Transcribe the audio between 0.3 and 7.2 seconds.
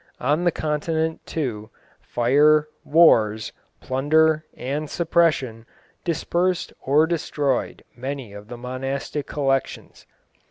the continent, too, fire, wars, plunder, and suppression dispersed or